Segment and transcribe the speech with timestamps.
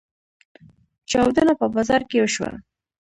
[1.11, 2.51] چاودنه په بازار کې وشوه.